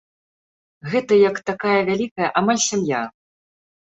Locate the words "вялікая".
1.89-2.29